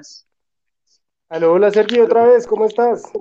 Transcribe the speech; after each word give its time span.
buenas. 0.00 0.26
Aló, 1.28 1.52
hola 1.52 1.70
Sergio, 1.70 2.04
otra 2.04 2.24
vez, 2.24 2.46
¿cómo 2.46 2.66
estás? 2.66 3.12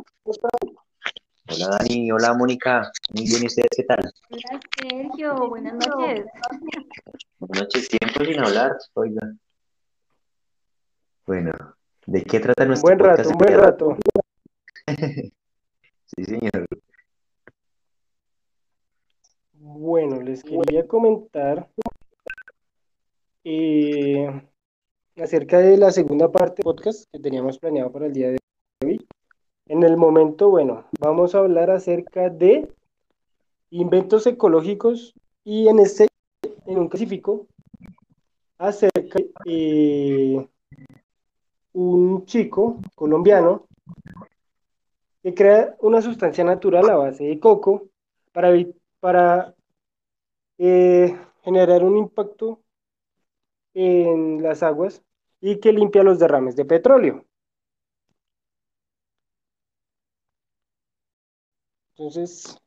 Hola 1.52 1.78
Dani, 1.78 2.12
hola 2.12 2.34
Mónica, 2.34 2.92
muy 3.14 3.26
bien, 3.26 3.44
¿y 3.44 3.48
ustedes 3.48 3.70
qué 3.76 3.84
tal? 3.84 4.12
Hola 4.30 4.60
Sergio, 4.82 5.50
buenas 5.50 5.74
noches. 5.74 6.26
Buenas 7.40 7.62
noches, 7.62 7.90
tiempo 7.90 8.24
sin 8.24 8.40
hablar, 8.40 8.72
oiga. 8.94 9.34
Bueno, 11.26 11.52
¿de 12.06 12.24
qué 12.24 12.40
trata 12.40 12.64
Un 12.64 12.70
nuestro 12.70 12.88
buen 12.88 13.00
rato, 13.00 13.30
un 13.30 13.38
buen 13.38 13.60
rato. 13.60 13.98
Sí, 16.16 16.26
señor. 16.26 16.66
Bueno, 19.54 20.20
les 20.24 20.44
quería 20.44 20.88
comentar 20.88 21.70
eh, 23.44 24.42
acerca 25.22 25.60
de 25.60 25.78
la 25.78 25.92
segunda 25.92 26.32
parte 26.32 26.56
del 26.58 26.64
podcast 26.64 27.06
que 27.12 27.20
teníamos 27.20 27.60
planeado 27.60 27.92
para 27.92 28.06
el 28.06 28.14
día 28.14 28.30
de 28.30 28.38
hoy. 28.86 29.06
En 29.68 29.84
el 29.84 29.98
momento, 29.98 30.50
bueno, 30.50 30.86
vamos 31.00 31.36
a 31.36 31.40
hablar 31.40 31.70
acerca 31.70 32.30
de 32.30 32.72
inventos 33.70 34.26
ecológicos 34.28 35.14
y 35.44 35.68
en 35.68 35.80
este, 35.80 36.08
en 36.66 36.78
un 36.78 36.86
específico, 36.86 37.48
acerca 38.58 39.20
de 39.46 40.36
eh, 40.36 40.50
un 41.74 42.26
chico 42.26 42.80
colombiano 42.96 43.68
que 45.22 45.34
crea 45.34 45.76
una 45.80 46.02
sustancia 46.02 46.44
natural 46.44 46.90
a 46.90 46.96
base 46.96 47.26
de 47.26 47.40
coco 47.40 47.90
para, 48.32 48.52
para 49.00 49.54
eh, 50.58 51.16
generar 51.44 51.84
un 51.84 51.98
impacto 51.98 52.60
en 53.74 54.42
las 54.42 54.64
aguas 54.64 55.04
y 55.42 55.60
que 55.60 55.74
limpia 55.74 56.04
los 56.04 56.20
derrames 56.20 56.56
de 56.56 56.66
petróleo. 56.66 57.26
Entonces, 61.92 62.58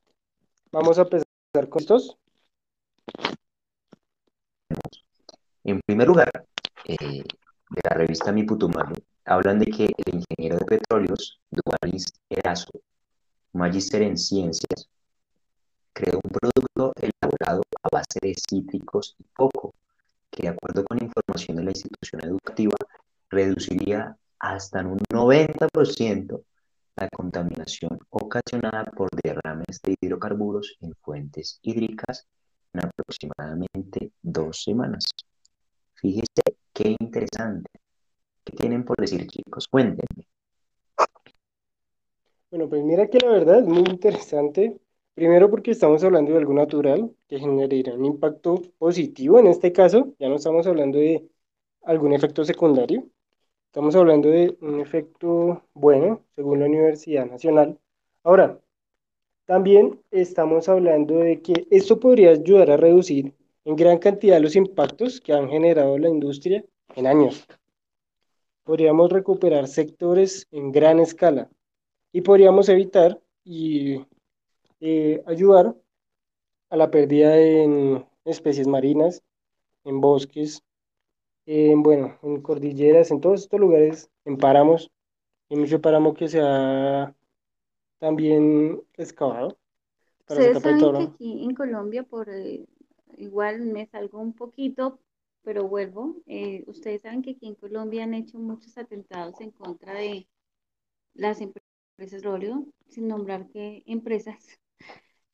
vamos 0.70 0.98
a 0.98 1.02
empezar 1.02 1.26
con 1.68 1.80
estos. 1.80 2.16
En 5.64 5.80
primer 5.86 6.08
lugar, 6.08 6.30
eh, 6.84 6.96
de 6.96 7.80
la 7.82 7.96
revista 7.96 8.32
Mi 8.32 8.42
Putumayo, 8.44 8.94
hablan 9.24 9.58
de 9.58 9.66
que 9.66 9.84
el 9.84 10.14
ingeniero 10.14 10.58
de 10.58 10.64
petróleos, 10.64 11.40
Dualis 11.50 12.06
Erazo, 12.28 12.70
magíster 13.52 14.02
en 14.02 14.18
ciencias, 14.18 14.88
creó 15.92 16.20
un 16.22 16.30
producto 16.30 16.92
elaborado 16.96 17.62
a 17.82 17.88
base 17.90 18.18
de 18.20 18.34
cítricos 18.34 19.14
y 19.18 19.24
coco, 19.32 19.74
que 20.32 20.42
de 20.44 20.48
acuerdo 20.48 20.84
con 20.84 20.98
información 20.98 21.58
de 21.58 21.64
la 21.64 21.70
institución 21.70 22.24
educativa, 22.24 22.76
reduciría 23.28 24.16
hasta 24.38 24.80
un 24.80 24.98
90% 25.12 26.42
la 26.96 27.08
contaminación 27.08 27.98
ocasionada 28.10 28.84
por 28.84 29.08
derrames 29.22 29.80
de 29.82 29.94
hidrocarburos 30.00 30.76
en 30.80 30.94
fuentes 31.02 31.58
hídricas 31.62 32.26
en 32.72 32.86
aproximadamente 32.86 34.12
dos 34.22 34.62
semanas. 34.62 35.04
Fíjese 35.94 36.42
qué 36.72 36.96
interesante. 36.98 37.70
¿Qué 38.44 38.56
tienen 38.56 38.84
por 38.84 38.96
decir, 38.96 39.26
chicos? 39.26 39.68
Cuéntenme. 39.68 40.26
Bueno, 42.50 42.68
pues 42.68 42.82
mira 42.82 43.06
que 43.06 43.18
la 43.18 43.30
verdad 43.30 43.60
es 43.60 43.66
muy 43.66 43.84
interesante. 43.88 44.78
Primero 45.14 45.50
porque 45.50 45.72
estamos 45.72 46.02
hablando 46.04 46.32
de 46.32 46.38
algo 46.38 46.54
natural 46.54 47.14
que 47.28 47.38
generaría 47.38 47.94
un 47.94 48.06
impacto 48.06 48.62
positivo 48.78 49.38
en 49.38 49.46
este 49.46 49.70
caso. 49.72 50.14
Ya 50.18 50.28
no 50.28 50.36
estamos 50.36 50.66
hablando 50.66 50.98
de 50.98 51.28
algún 51.82 52.14
efecto 52.14 52.44
secundario. 52.44 53.04
Estamos 53.66 53.94
hablando 53.94 54.30
de 54.30 54.56
un 54.62 54.80
efecto 54.80 55.64
bueno, 55.74 56.24
según 56.34 56.60
la 56.60 56.66
Universidad 56.66 57.26
Nacional. 57.26 57.78
Ahora, 58.22 58.58
también 59.44 60.00
estamos 60.10 60.68
hablando 60.68 61.18
de 61.18 61.42
que 61.42 61.66
esto 61.70 62.00
podría 62.00 62.30
ayudar 62.30 62.70
a 62.70 62.76
reducir 62.78 63.34
en 63.64 63.76
gran 63.76 63.98
cantidad 63.98 64.40
los 64.40 64.56
impactos 64.56 65.20
que 65.20 65.34
han 65.34 65.48
generado 65.50 65.98
la 65.98 66.08
industria 66.08 66.64
en 66.96 67.06
años. 67.06 67.46
Podríamos 68.64 69.12
recuperar 69.12 69.68
sectores 69.68 70.46
en 70.52 70.72
gran 70.72 71.00
escala 71.00 71.50
y 72.12 72.22
podríamos 72.22 72.68
evitar 72.68 73.20
y 73.44 74.00
eh, 74.82 75.22
ayudar 75.26 75.76
a 76.70 76.76
la 76.76 76.90
pérdida 76.90 77.38
en 77.38 78.04
especies 78.24 78.66
marinas, 78.66 79.22
en 79.84 80.00
bosques, 80.00 80.62
en, 81.46 81.82
bueno, 81.82 82.18
en 82.22 82.42
cordilleras, 82.42 83.12
en 83.12 83.20
todos 83.20 83.42
estos 83.42 83.60
lugares, 83.60 84.10
en 84.24 84.36
páramos, 84.36 84.90
en 85.50 85.60
mucho 85.60 85.80
páramo 85.80 86.14
que 86.14 86.28
se 86.28 86.40
ha 86.42 87.14
también 87.98 88.82
excavado 88.94 89.56
para 90.26 90.40
Ustedes 90.40 90.62
saben 90.62 90.92
que 90.92 91.02
aquí 91.04 91.44
en 91.44 91.54
Colombia, 91.54 92.02
por 92.02 92.28
eh, 92.28 92.66
igual 93.18 93.60
me 93.66 93.86
salgo 93.86 94.18
un 94.18 94.32
poquito, 94.32 94.98
pero 95.42 95.68
vuelvo. 95.68 96.16
eh, 96.26 96.64
ustedes 96.66 97.02
saben 97.02 97.22
que 97.22 97.32
aquí 97.32 97.46
en 97.46 97.54
Colombia 97.54 98.02
han 98.02 98.14
hecho 98.14 98.38
muchos 98.38 98.76
atentados 98.76 99.40
en 99.40 99.52
contra 99.52 99.94
de 99.94 100.26
las 101.14 101.40
empresas 101.40 101.72
petróleo, 101.96 102.66
sin 102.88 103.06
nombrar 103.06 103.48
qué 103.48 103.82
empresas. 103.86 104.58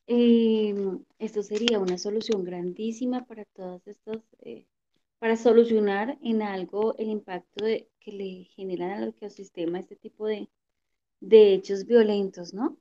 Eh, 0.09 0.75
esto 1.19 1.41
sería 1.41 1.79
una 1.79 1.97
solución 1.97 2.43
grandísima 2.43 3.25
para 3.25 3.45
todos 3.45 3.87
estos, 3.87 4.17
eh, 4.39 4.65
para 5.19 5.37
solucionar 5.37 6.17
en 6.21 6.41
algo 6.41 6.95
el 6.97 7.09
impacto 7.09 7.63
de- 7.65 7.89
que 8.01 8.11
le 8.11 8.43
generan 8.55 8.91
al 8.91 9.09
ecosistema 9.09 9.79
este 9.79 9.95
tipo 9.95 10.27
de, 10.27 10.49
de 11.21 11.53
hechos 11.55 11.85
violentos, 11.85 12.53
¿no? 12.53 12.77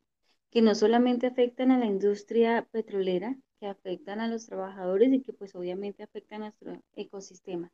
Que 0.50 0.62
no 0.62 0.75
solamente 0.77 1.27
afectan 1.28 1.71
a 1.72 1.78
la 1.78 1.87
industria 1.87 2.69
petrolera, 2.72 3.39
que 3.60 3.66
afectan 3.69 4.21
a 4.21 4.28
los 4.28 4.47
trabajadores 4.47 5.12
y 5.12 5.22
que 5.22 5.33
pues 5.34 5.55
obviamente 5.56 6.03
afectan 6.05 6.43
a 6.43 6.47
nuestro 6.47 6.83
ecosistema. 6.97 7.72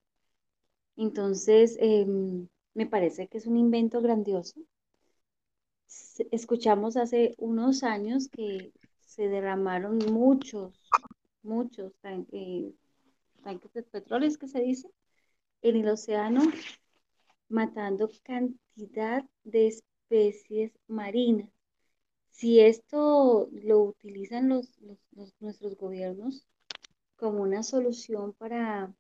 Entonces, 0.97 1.77
em, 1.81 2.49
me 2.75 2.87
parece 2.87 3.29
que 3.29 3.39
es 3.39 3.47
un 3.47 3.57
invento 3.59 4.01
grandioso. 4.03 4.61
Escuchamos 6.31 6.99
hace 6.99 7.35
unos 7.39 7.85
años 7.85 8.29
que 8.29 8.73
se 9.15 9.29
derramaron 9.29 9.99
muchos, 10.13 10.75
muchos 11.43 11.93
eh, 12.33 12.73
tanques 13.45 13.73
de 13.75 13.83
petróleo, 13.85 14.29
es 14.29 14.39
que 14.39 14.49
se 14.49 14.61
dice, 14.61 14.89
en 15.63 15.77
el 15.77 15.89
océano, 15.89 16.43
matando 17.49 18.11
cantidad 18.23 19.25
de 19.45 19.69
especies 19.69 20.73
marinas. 20.89 21.49
Si 22.31 22.61
esto 22.61 23.49
lo 23.53 23.81
utilizan 23.83 24.49
los, 24.51 24.79
los- 24.81 24.99
los- 25.13 25.35
nuestros 25.41 25.77
gobiernos 25.77 26.47
como 27.17 27.43
una 27.43 27.63
solución 27.65 28.35
para 28.35 28.95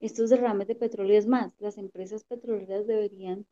estos 0.00 0.30
derrames 0.30 0.68
de 0.68 0.76
petróleo, 0.76 1.18
es 1.18 1.26
más, 1.26 1.54
las 1.60 1.78
empresas 1.78 2.24
petroleras 2.24 2.86
deberían 2.86 3.46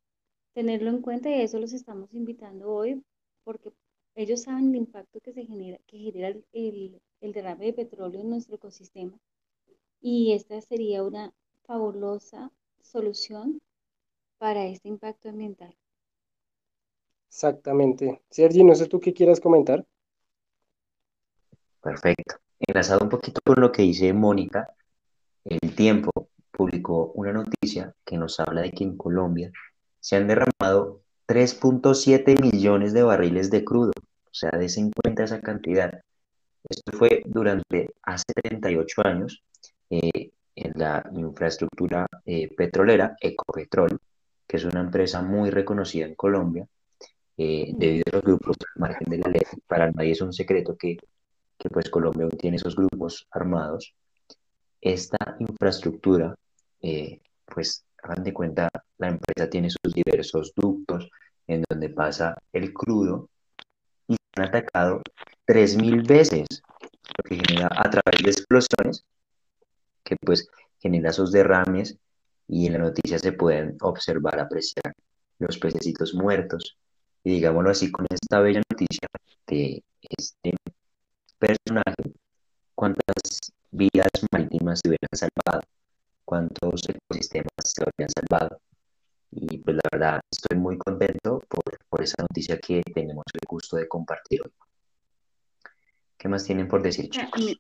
tenerlo 0.54 0.90
en 0.90 1.02
cuenta 1.02 1.30
y 1.30 1.34
a 1.34 1.42
eso 1.44 1.58
los 1.60 1.72
estamos 1.74 2.12
invitando 2.14 2.70
hoy, 2.70 3.04
porque 3.44 3.72
ellos 4.15 4.43
saben 4.43 4.71
el 4.71 4.76
impacto 4.76 5.21
que 5.21 5.32
se 5.32 5.44
genera, 5.47 5.78
que 5.87 5.98
genera 5.98 6.28
el, 6.28 6.44
el- 6.53 7.00
el 7.21 7.32
derrame 7.32 7.66
de 7.66 7.72
petróleo 7.75 8.21
en 8.21 8.31
nuestro 8.31 8.56
ecosistema 8.56 9.19
y 10.00 10.32
esta 10.32 10.60
sería 10.60 11.03
una 11.04 11.32
fabulosa 11.65 12.53
solución 12.82 13.60
para 14.38 14.66
este 14.66 14.88
impacto 14.88 15.28
ambiental. 15.31 15.76
Exactamente. 17.28 18.22
Sergi, 18.31 18.62
no 18.62 18.75
sé 18.75 18.87
tú 18.87 19.00
qué 19.00 19.15
quieras 19.15 19.41
comentar. 19.41 19.87
Perfecto. 21.82 22.37
Enlazado 22.60 23.00
un 23.04 23.09
poquito 23.10 23.41
con 23.44 23.60
lo 23.60 23.72
que 23.72 23.82
dice 23.82 24.12
Mónica, 24.12 24.75
El 25.44 25.75
Tiempo 25.75 26.11
publicó 26.52 27.12
una 27.14 27.32
noticia 27.32 27.94
que 28.05 28.19
nos 28.19 28.40
habla 28.40 28.62
de 28.62 28.73
que 28.73 28.84
en 28.84 28.96
Colombia 28.96 29.52
se 30.00 30.17
han 30.17 30.29
derramado 30.29 31.02
3.7 31.26 32.34
millones 32.40 32.93
de 32.93 33.02
barriles 33.02 33.50
de 33.50 33.64
crudo. 33.64 33.93
O 34.31 34.35
sea, 34.35 34.50
des 34.50 34.77
en 34.79 34.91
cuenta 34.91 35.25
esa 35.25 35.41
cantidad. 35.41 36.00
Esto 36.69 36.93
fue 36.97 37.23
durante 37.27 37.91
hace 38.03 38.32
38 38.35 39.03
años 39.06 39.43
eh, 39.91 40.31
en 40.55 40.73
la 40.77 41.03
infraestructura 41.15 42.06
eh, 42.25 42.49
petrolera 42.55 43.17
Ecopetrol, 43.21 43.99
que 44.47 44.56
es 44.56 44.65
una 44.65 44.81
empresa 44.81 45.23
muy 45.23 45.50
reconocida 45.50 46.06
en 46.06 46.15
Colombia, 46.15 46.67
eh, 47.37 47.73
debido 47.77 48.05
a 48.12 48.17
los 48.17 48.23
grupos 48.23 48.56
al 48.61 48.81
margen 48.81 49.09
de 49.09 49.19
la 49.19 49.31
ley. 49.31 49.43
Para 49.67 49.91
nadie 49.91 50.12
es 50.12 50.21
un 50.21 50.32
secreto 50.32 50.77
que, 50.77 50.97
que 51.59 51.69
pues 51.71 51.88
Colombia 51.88 52.25
aún 52.25 52.37
tiene 52.38 52.56
esos 52.56 52.77
grupos 52.77 53.27
armados. 53.31 53.94
Esta 54.81 55.37
infraestructura, 55.38 56.35
eh, 56.82 57.21
pues 57.47 57.85
hagan 58.03 58.25
de 58.25 58.32
cuenta, 58.32 58.69
la 58.99 59.09
empresa 59.09 59.49
tiene 59.49 59.69
sus 59.71 59.93
diversos 59.93 60.53
ductos 60.55 61.09
en 61.47 61.65
donde 61.69 61.91
pasa 61.91 62.37
el 62.53 62.73
crudo 62.73 63.29
y 64.10 64.16
se 64.16 64.42
han 64.42 64.48
atacado 64.48 65.02
3.000 65.46 66.02
veces, 66.06 66.46
lo 67.16 67.22
que 67.24 67.36
genera 67.36 67.68
a 67.70 67.88
través 67.88 68.22
de 68.24 68.30
explosiones, 68.30 69.04
que 70.02 70.16
pues 70.16 70.48
genera 70.80 71.10
esos 71.10 71.30
derrames 71.30 71.96
y 72.48 72.66
en 72.66 72.72
la 72.72 72.78
noticia 72.80 73.20
se 73.20 73.32
pueden 73.32 73.76
observar, 73.80 74.40
apreciar 74.40 74.92
los 75.38 75.58
pececitos 75.58 76.12
muertos. 76.12 76.76
Y 77.22 77.34
digámoslo 77.34 77.70
así, 77.70 77.90
con 77.92 78.06
esta 78.10 78.40
bella 78.40 78.62
noticia 78.68 79.06
de 79.46 79.84
este 80.18 80.56
personaje, 81.38 82.14
cuántas 82.74 83.38
vidas 83.70 84.10
marítimas 84.32 84.80
se 84.82 84.88
hubieran 84.88 85.14
salvado, 85.14 85.62
cuántos 86.24 86.82
ecosistemas 86.88 87.50
se 87.62 87.82
habrían 87.82 88.10
salvado. 88.10 88.58
Y 89.31 89.59
pues 89.59 89.77
la 89.77 89.88
verdad 89.93 90.21
estoy 90.31 90.59
muy 90.59 90.77
contento 90.79 91.43
por, 91.49 91.79
por 91.88 92.03
esa 92.03 92.23
noticia 92.23 92.59
que 92.59 92.82
tenemos 92.94 93.25
el 93.32 93.41
gusto 93.49 93.77
de 93.77 93.87
compartir 93.87 94.43
hoy. 94.43 94.53
¿Qué 96.17 96.29
más 96.29 96.44
tienen 96.44 96.69
por 96.69 96.82
decir, 96.82 97.09
chicos? 97.09 97.59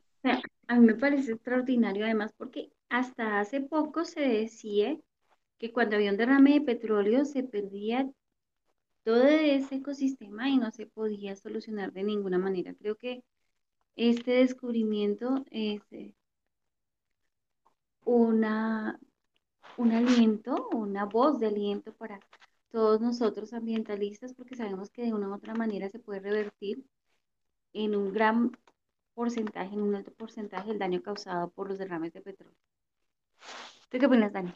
A 0.68 0.74
mí 0.76 0.86
me 0.86 0.94
parece 0.94 1.32
extraordinario 1.32 2.04
además 2.04 2.32
porque 2.36 2.70
hasta 2.88 3.40
hace 3.40 3.60
poco 3.60 4.04
se 4.04 4.20
decía 4.20 4.96
que 5.58 5.72
cuando 5.72 5.96
había 5.96 6.10
un 6.10 6.16
derrame 6.16 6.54
de 6.54 6.60
petróleo 6.60 7.24
se 7.24 7.42
perdía 7.42 8.10
todo 9.02 9.24
ese 9.24 9.76
ecosistema 9.76 10.48
y 10.48 10.58
no 10.58 10.70
se 10.70 10.86
podía 10.86 11.36
solucionar 11.36 11.92
de 11.92 12.02
ninguna 12.02 12.38
manera. 12.38 12.74
Creo 12.74 12.96
que 12.96 13.24
este 13.96 14.32
descubrimiento 14.32 15.44
es 15.50 15.82
eh, 15.90 16.14
una, 18.04 18.98
un 19.80 19.92
aliento, 19.92 20.68
una 20.74 21.06
voz 21.06 21.40
de 21.40 21.46
aliento 21.46 21.94
para 21.94 22.20
todos 22.70 23.00
nosotros 23.00 23.54
ambientalistas, 23.54 24.34
porque 24.34 24.54
sabemos 24.54 24.90
que 24.90 25.02
de 25.02 25.14
una 25.14 25.28
u 25.28 25.34
otra 25.34 25.54
manera 25.54 25.88
se 25.88 25.98
puede 25.98 26.20
revertir 26.20 26.84
en 27.72 27.96
un 27.96 28.12
gran 28.12 28.52
porcentaje, 29.14 29.74
en 29.74 29.80
un 29.80 29.94
alto 29.94 30.12
porcentaje, 30.12 30.70
el 30.70 30.78
daño 30.78 31.02
causado 31.02 31.48
por 31.50 31.68
los 31.68 31.78
derrames 31.78 32.12
de 32.12 32.20
petróleo. 32.20 32.56
¿Tú 33.88 33.98
qué 33.98 34.04
opinas, 34.04 34.32
Dani? 34.34 34.52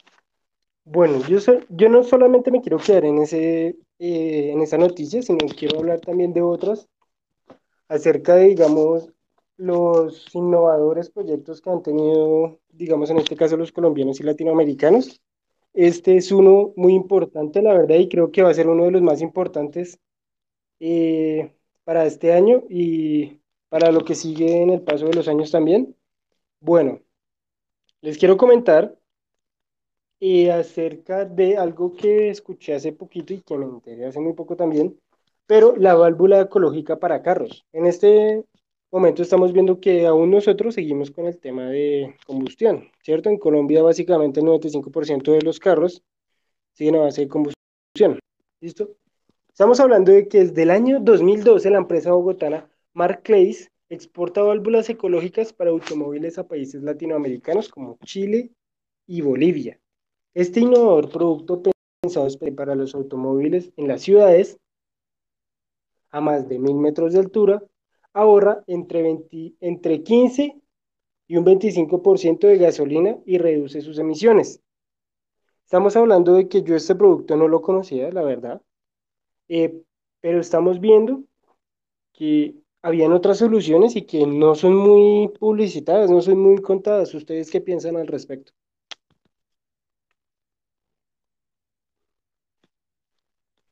Bueno, 0.83 1.19
yo, 1.27 1.39
yo 1.69 1.89
no 1.89 2.03
solamente 2.03 2.51
me 2.51 2.61
quiero 2.61 2.77
quedar 2.77 3.05
en, 3.05 3.17
ese, 3.17 3.75
eh, 3.97 4.51
en 4.51 4.61
esa 4.61 4.77
noticia, 4.77 5.23
sino 5.23 5.39
quiero 5.57 5.79
hablar 5.79 6.01
también 6.01 6.33
de 6.33 6.43
otras 6.43 6.87
acerca 7.87 8.35
de, 8.35 8.49
digamos, 8.49 9.11
los 9.57 10.33
innovadores 10.35 11.09
proyectos 11.09 11.61
que 11.61 11.69
han 11.69 11.83
tenido, 11.83 12.59
digamos, 12.69 13.09
en 13.09 13.19
este 13.19 13.35
caso 13.35 13.57
los 13.57 13.71
colombianos 13.71 14.19
y 14.19 14.23
latinoamericanos. 14.23 15.21
Este 15.73 16.17
es 16.17 16.31
uno 16.31 16.73
muy 16.75 16.93
importante, 16.93 17.61
la 17.61 17.73
verdad, 17.73 17.97
y 17.97 18.09
creo 18.09 18.31
que 18.31 18.43
va 18.43 18.49
a 18.49 18.53
ser 18.53 18.67
uno 18.67 18.85
de 18.85 18.91
los 18.91 19.01
más 19.01 19.21
importantes 19.21 19.99
eh, 20.79 21.53
para 21.83 22.05
este 22.05 22.33
año 22.33 22.63
y 22.69 23.41
para 23.69 23.91
lo 23.91 24.05
que 24.05 24.15
sigue 24.15 24.61
en 24.61 24.69
el 24.71 24.81
paso 24.81 25.05
de 25.05 25.13
los 25.13 25.27
años 25.27 25.51
también. 25.51 25.95
Bueno, 26.59 27.01
les 28.01 28.17
quiero 28.17 28.37
comentar 28.37 28.97
eh, 30.19 30.51
acerca 30.51 31.25
de 31.25 31.57
algo 31.57 31.93
que 31.93 32.29
escuché 32.29 32.73
hace 32.75 32.93
poquito 32.93 33.33
y 33.33 33.41
que 33.41 33.57
me 33.57 33.65
enteré 33.65 34.05
hace 34.05 34.19
muy 34.19 34.33
poco 34.33 34.55
también, 34.55 34.99
pero 35.45 35.75
la 35.75 35.95
válvula 35.95 36.41
ecológica 36.41 36.99
para 36.99 37.21
carros. 37.21 37.65
En 37.73 37.85
este 37.85 38.45
momento 38.95 39.23
estamos 39.23 39.51
viendo 39.51 39.81
que 39.81 40.05
aún 40.05 40.31
nosotros 40.31 40.75
seguimos 40.75 41.11
con 41.11 41.25
el 41.25 41.37
tema 41.37 41.67
de 41.67 42.15
combustión, 42.25 42.89
¿cierto? 43.03 43.29
En 43.29 43.37
Colombia 43.37 43.83
básicamente 43.83 44.39
el 44.39 44.45
95% 44.45 45.33
de 45.33 45.41
los 45.41 45.59
carros 45.59 46.01
siguen 46.71 46.95
a 46.95 46.99
base 46.99 47.21
de 47.21 47.27
combustión. 47.27 48.19
¿Listo? 48.61 48.95
Estamos 49.49 49.81
hablando 49.81 50.13
de 50.13 50.29
que 50.29 50.45
desde 50.45 50.63
el 50.63 50.71
año 50.71 51.01
2012 51.01 51.69
la 51.71 51.79
empresa 51.79 52.13
bogotana 52.13 52.69
Mark 52.93 53.21
Clays 53.23 53.69
exporta 53.89 54.41
válvulas 54.41 54.89
ecológicas 54.89 55.51
para 55.51 55.71
automóviles 55.71 56.37
a 56.37 56.47
países 56.47 56.81
latinoamericanos 56.81 57.67
como 57.67 57.97
Chile 58.05 58.51
y 59.07 59.19
Bolivia. 59.19 59.77
Este 60.33 60.61
innovador 60.61 61.11
producto 61.11 61.61
pensado 62.01 62.29
para 62.55 62.75
los 62.75 62.95
automóviles 62.95 63.73
en 63.75 63.89
las 63.89 64.03
ciudades 64.03 64.57
a 66.11 66.21
más 66.21 66.47
de 66.47 66.59
mil 66.59 66.75
metros 66.75 67.11
de 67.11 67.19
altura 67.19 67.61
ahorra 68.15 68.63
entre, 68.65 69.19
entre 69.59 70.01
15 70.01 70.55
y 71.27 71.37
un 71.37 71.45
25% 71.45 72.47
de 72.47 72.57
gasolina 72.57 73.17
y 73.25 73.37
reduce 73.37 73.81
sus 73.81 73.99
emisiones. 73.99 74.61
Estamos 75.65 75.95
hablando 75.95 76.33
de 76.33 76.47
que 76.47 76.63
yo 76.63 76.75
este 76.75 76.95
producto 76.95 77.35
no 77.35 77.47
lo 77.47 77.61
conocía, 77.61 78.09
la 78.11 78.23
verdad, 78.23 78.61
eh, 79.49 79.81
pero 80.21 80.39
estamos 80.39 80.79
viendo 80.79 81.23
que 82.13 82.55
habían 82.81 83.11
otras 83.11 83.39
soluciones 83.39 83.95
y 83.95 84.03
que 84.03 84.25
no 84.25 84.55
son 84.55 84.75
muy 84.75 85.27
publicitadas, 85.37 86.09
no 86.09 86.21
son 86.21 86.39
muy 86.39 86.61
contadas. 86.61 87.13
¿Ustedes 87.13 87.51
qué 87.51 87.59
piensan 87.59 87.97
al 87.97 88.07
respecto? 88.07 88.53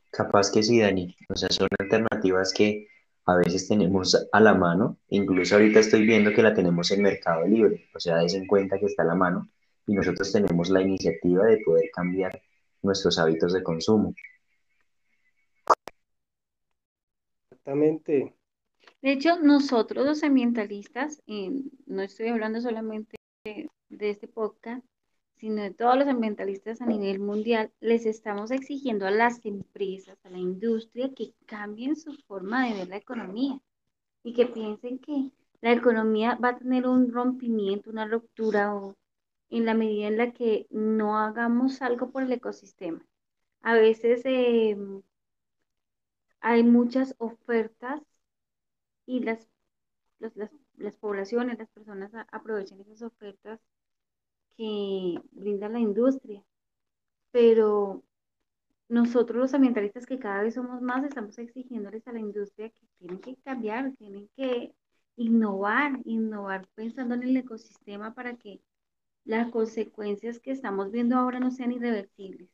Capaz 0.09 0.51
que 0.51 0.61
sí, 0.63 0.79
Dani. 0.79 1.15
O 1.29 1.35
sea, 1.35 1.49
son 1.49 1.69
alternativas 1.79 2.53
que 2.53 2.87
a 3.25 3.35
veces 3.35 3.67
tenemos 3.67 4.27
a 4.31 4.39
la 4.39 4.53
mano. 4.53 4.97
Incluso 5.09 5.55
ahorita 5.55 5.79
estoy 5.79 6.05
viendo 6.05 6.33
que 6.33 6.43
la 6.43 6.53
tenemos 6.53 6.91
en 6.91 7.03
Mercado 7.03 7.47
Libre. 7.47 7.85
O 7.95 7.99
sea, 7.99 8.17
des 8.17 8.33
en 8.33 8.47
cuenta 8.47 8.79
que 8.79 8.85
está 8.85 9.03
a 9.03 9.07
la 9.07 9.15
mano 9.15 9.47
y 9.87 9.93
nosotros 9.93 10.31
tenemos 10.31 10.69
la 10.69 10.81
iniciativa 10.81 11.45
de 11.45 11.57
poder 11.65 11.89
cambiar 11.93 12.41
nuestros 12.81 13.17
hábitos 13.19 13.53
de 13.53 13.63
consumo. 13.63 14.13
Exactamente. 17.51 18.35
De 19.01 19.11
hecho, 19.11 19.39
nosotros 19.39 20.05
los 20.05 20.23
ambientalistas, 20.23 21.21
no 21.85 22.01
estoy 22.01 22.29
hablando 22.29 22.61
solamente 22.61 23.15
de, 23.45 23.69
este 23.89 24.27
podcast, 24.27 24.85
sino 25.43 25.61
de 25.61 25.71
todos 25.71 25.97
los 25.97 26.07
ambientalistas 26.07 26.79
a 26.79 26.85
nivel 26.85 27.19
mundial, 27.19 27.69
les 27.81 28.05
estamos 28.05 28.49
exigiendo 28.49 29.05
a 29.05 29.11
las 29.11 29.45
empresas, 29.45 30.17
a 30.23 30.29
la 30.29 30.37
industria, 30.37 31.13
que 31.13 31.33
cambien 31.45 31.97
su 31.97 32.13
forma 32.13 32.65
de 32.65 32.75
ver 32.75 32.87
la 32.87 32.95
economía 32.95 33.59
y 34.23 34.31
que 34.31 34.45
piensen 34.45 34.99
que 34.99 35.31
la 35.59 35.73
economía 35.73 36.35
va 36.41 36.51
a 36.51 36.57
tener 36.57 36.87
un 36.87 37.11
rompimiento, 37.11 37.89
una 37.89 38.07
ruptura 38.07 38.73
en 39.49 39.65
la 39.65 39.73
medida 39.73 40.07
en 40.07 40.17
la 40.17 40.31
que 40.31 40.65
no 40.69 41.19
hagamos 41.19 41.81
algo 41.81 42.09
por 42.09 42.23
el 42.23 42.31
ecosistema. 42.31 43.05
A 43.63 43.73
veces 43.73 44.21
em, 44.23 45.01
hay 46.39 46.63
muchas 46.63 47.15
ofertas 47.17 48.01
y 49.05 49.19
las, 49.19 49.49
las, 50.19 50.95
poblaciones, 50.95 51.59
las 51.59 51.69
personas 51.69 52.13
aprovechan 52.31 52.79
esas 52.79 53.01
ofertas 53.01 53.59
que 54.57 55.19
brinda 55.31 55.69
la 55.69 55.79
industria. 55.79 56.43
Pero 57.31 58.03
nosotros 58.89 59.37
los 59.37 59.53
ambientalistas 59.53 60.05
que 60.05 60.19
cada 60.19 60.43
vez 60.43 60.55
somos 60.55 60.81
más 60.81 61.03
estamos 61.03 61.37
exigiéndoles 61.37 62.07
a 62.07 62.13
la 62.13 62.19
industria 62.19 62.69
que 62.69 62.87
tienen 62.99 63.19
que 63.19 63.35
cambiar, 63.37 63.93
tienen 63.97 64.29
que 64.35 64.73
innovar, 65.15 65.99
innovar 66.05 66.67
pensando 66.75 67.15
en 67.15 67.23
el 67.23 67.37
ecosistema 67.37 68.13
para 68.13 68.35
que 68.37 68.61
las 69.25 69.51
consecuencias 69.51 70.39
que 70.39 70.51
estamos 70.51 70.91
viendo 70.91 71.15
ahora 71.17 71.39
no 71.39 71.51
sean 71.51 71.71
irreversibles. 71.71 72.49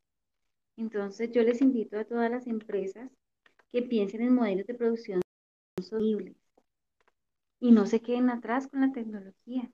Entonces 0.77 1.31
yo 1.31 1.43
les 1.43 1.61
invito 1.61 1.97
a 1.99 2.05
todas 2.05 2.31
las 2.31 2.47
empresas 2.47 3.11
que 3.71 3.81
piensen 3.81 4.21
en 4.21 4.35
modelos 4.35 4.65
de 4.67 4.75
producción 4.75 5.21
sostenibles 5.77 6.35
y 7.59 7.71
no 7.71 7.85
se 7.85 8.01
queden 8.01 8.29
atrás 8.29 8.67
con 8.67 8.81
la 8.81 8.91
tecnología. 8.91 9.69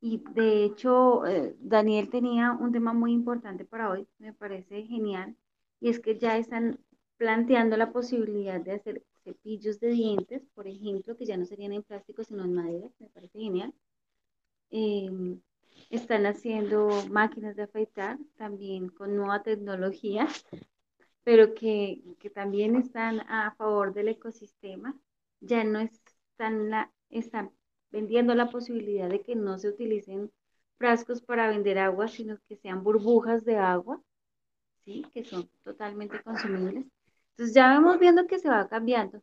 Y 0.00 0.22
de 0.34 0.64
hecho, 0.64 1.26
eh, 1.26 1.56
Daniel 1.58 2.10
tenía 2.10 2.52
un 2.52 2.72
tema 2.72 2.92
muy 2.92 3.12
importante 3.12 3.64
para 3.64 3.90
hoy, 3.90 4.06
me 4.18 4.32
parece 4.32 4.82
genial, 4.84 5.36
y 5.80 5.88
es 5.88 6.00
que 6.00 6.18
ya 6.18 6.36
están 6.38 6.78
planteando 7.16 7.76
la 7.76 7.92
posibilidad 7.92 8.60
de 8.60 8.72
hacer 8.72 9.04
cepillos 9.24 9.80
de 9.80 9.88
dientes, 9.88 10.42
por 10.54 10.66
ejemplo, 10.68 11.16
que 11.16 11.26
ya 11.26 11.36
no 11.36 11.46
serían 11.46 11.72
en 11.72 11.82
plástico, 11.82 12.24
sino 12.24 12.44
en 12.44 12.54
madera, 12.54 12.88
me 12.98 13.08
parece 13.08 13.38
genial. 13.38 13.74
Em, 14.70 15.40
están 15.90 16.26
haciendo 16.26 16.88
máquinas 17.10 17.56
de 17.56 17.62
afeitar 17.64 18.18
también 18.36 18.88
con 18.88 19.16
nueva 19.16 19.42
tecnología 19.42 20.28
pero 21.26 21.54
que, 21.54 22.02
también 22.32 22.76
están 22.76 23.18
a 23.28 23.52
favor 23.56 23.92
del 23.92 24.06
ecosistema, 24.10 24.96
ya 25.40 25.64
no 25.64 25.80
están, 25.80 26.70
la, 26.70 26.92
están 27.10 27.50
vendiendo 27.90 28.34
la 28.34 28.50
posibilidad 28.50 29.08
de 29.08 29.22
que 29.22 29.36
no 29.36 29.58
se 29.58 29.68
utilicen 29.68 30.32
frascos 30.78 31.22
para 31.22 31.48
vender 31.48 31.78
agua, 31.78 32.08
sino 32.08 32.38
que 32.48 32.56
sean 32.56 32.82
burbujas 32.82 33.44
de 33.44 33.56
agua, 33.56 34.02
¿sí? 34.84 35.04
que 35.12 35.24
son 35.24 35.48
totalmente 35.64 36.22
consumibles. 36.22 36.86
Entonces 37.30 37.54
ya 37.54 37.68
vemos 37.74 37.98
viendo 37.98 38.26
que 38.26 38.38
se 38.38 38.48
va 38.48 38.68
cambiando, 38.68 39.22